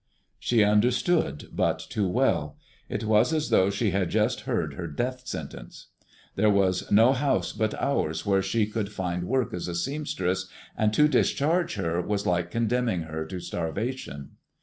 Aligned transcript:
She 0.39 0.63
understood 0.63 1.49
but 1.51 1.77
too 1.77 2.07
well. 2.07 2.57
It 2.89 3.03
was 3.03 3.31
as 3.31 3.51
though 3.51 3.69
she 3.69 3.91
had 3.91 4.09
just 4.09 4.39
heard 4.49 4.73
her 4.73 4.87
death 4.87 5.27
sentence. 5.27 5.89
There 6.35 6.49
was 6.49 6.89
no 6.89 7.13
house 7.13 7.53
but 7.53 7.79
ours 7.79 8.25
where 8.25 8.41
she 8.41 8.65
could 8.65 8.91
find 8.91 9.25
work 9.25 9.53
as 9.53 9.67
a 9.67 9.75
seamstress, 9.75 10.47
and 10.75 10.91
to 10.95 11.07
discharge 11.07 11.75
her 11.75 12.01
was 12.01 12.25
like 12.25 12.49
condemning 12.49 13.01
her 13.03 13.25
to 13.25 13.39
starvation. 13.39 14.37